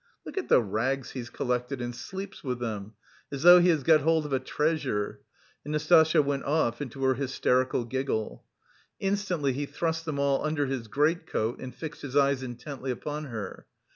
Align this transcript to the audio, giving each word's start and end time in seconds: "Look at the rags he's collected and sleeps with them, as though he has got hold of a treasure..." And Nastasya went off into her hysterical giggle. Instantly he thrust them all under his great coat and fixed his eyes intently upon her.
"Look 0.25 0.35
at 0.35 0.49
the 0.49 0.63
rags 0.63 1.11
he's 1.11 1.29
collected 1.29 1.79
and 1.79 1.95
sleeps 1.95 2.43
with 2.43 2.57
them, 2.57 2.95
as 3.31 3.43
though 3.43 3.59
he 3.59 3.69
has 3.69 3.83
got 3.83 4.01
hold 4.01 4.25
of 4.25 4.33
a 4.33 4.39
treasure..." 4.39 5.21
And 5.63 5.71
Nastasya 5.71 6.23
went 6.23 6.43
off 6.43 6.81
into 6.81 7.03
her 7.03 7.13
hysterical 7.13 7.85
giggle. 7.85 8.43
Instantly 8.99 9.53
he 9.53 9.67
thrust 9.67 10.05
them 10.05 10.17
all 10.17 10.43
under 10.43 10.65
his 10.65 10.87
great 10.87 11.27
coat 11.27 11.59
and 11.59 11.71
fixed 11.75 12.01
his 12.01 12.15
eyes 12.15 12.41
intently 12.41 12.89
upon 12.89 13.25
her. 13.25 13.67